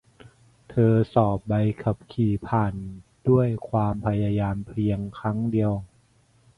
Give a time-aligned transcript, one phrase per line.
[0.69, 1.53] เธอสอบใบ
[1.83, 2.75] ขับขี่ผ่าน
[3.29, 5.73] ด้วยความพยายามเพียงครั้งเดียว